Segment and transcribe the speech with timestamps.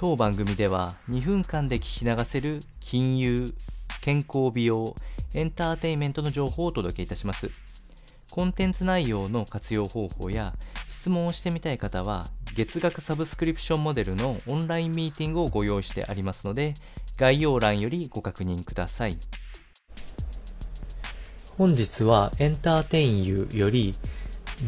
[0.00, 3.52] 当番組では2分間で聞き流せる金融、
[4.00, 4.94] 健康美容、
[5.34, 7.50] エンターテインメントの情報をお届けいたします。
[8.30, 10.54] コンテンツ内容の活用方法や
[10.86, 16.74] 質問をしてみたい方は月額サブスクリプションモデルのオンラインミーティングをご用意してありますので
[17.16, 19.18] 概要欄よりご確認ください。
[21.56, 23.96] 本日はエンターテインユーより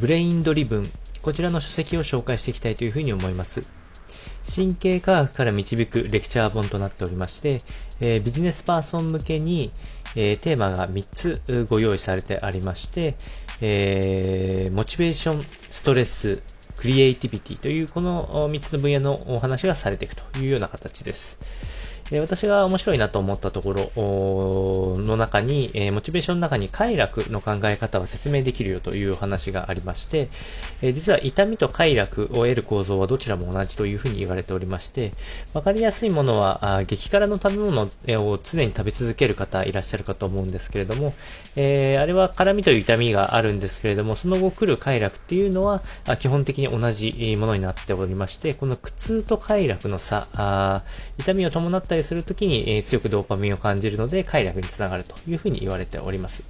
[0.00, 3.76] Brain Drivenこちらの書籍を紹介していきたいというふうに思います。
[4.54, 7.60] 神経科学から導くレクチャー本となっておりまして、
[8.00, 9.70] えー、ビジネスパーソン向けに、
[10.16, 13.14] えー、テーマが3つご用意されてありまして、
[13.60, 16.42] えー、モチベーション、ストレス、
[16.76, 21.87] クリエイティビティというこの3つの分野のお話がされていくというような形です。
[22.10, 30.28] で私が面白いなと思ったところの中に、え、モチベーションの中に快楽の考え方は説明できるよという話がありまして、
[30.80, 35.12] え、実は痛みと快楽を得る構造はどちらも同じというふうに言われておりまして、
[35.52, 41.12] わかりやすいものは、あ激辛の食べ物を常に食べ続ける方いらっしゃるかと思うんですけれども、
[41.56, 45.82] えー、あれは辛みという痛みがあるんですけれども、その後来る快楽っていうのは、
[46.18, 50.82] 基本的に同じものになっておりまして、この苦痛と快楽の差、
[51.18, 56.42] 痛みを伴ったりするときに、強くドーパミンを感じるので快楽につながるというふうに言われております。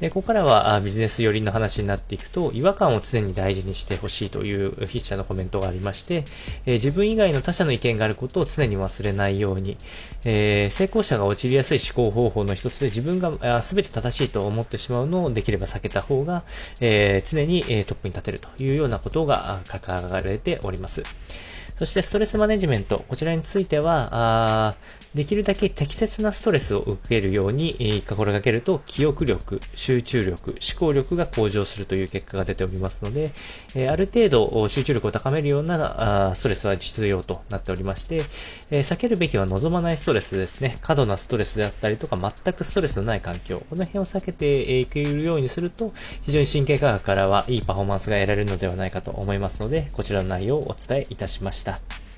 [0.00, 6.24] でここからはビジネス寄りの話になっていくと、違和感を常に大事にしてほしいという筆者のコメントがありまして、
[6.64, 9.76] え自分以外の他者の意見があることを常に忘れないように、
[10.24, 16.44] え、成功者が陥りやすい思考方法の一つで自分が全て正しいと思ってしまうのをできれば避けた方が、
[16.80, 21.02] え、常にトップに立てるというようなことが書かれております。
[21.80, 24.74] そしてストレスマネジメント、こちらについては、
[25.14, 33.32] できるだけ適切なストレスを受けるように心がけると、記憶力、集中力、思考力が向上するという結果が出ておりますので、
[33.88, 38.24] ある程度集中力を高めるようなストレスは必要となっておりまして、
[38.70, 40.76] 避けるべきは望まないストレスですね。
[40.82, 45.94] 過度なストレスであったりとか、全くストレスのない環境、この辺を避けていけるようにすると、
[46.26, 51.69] 非常に神経科学からはいいパフォーマンスが得られるのではないかと思いますので、こちらの内容をお伝えいたしました。
[51.76, 52.09] した。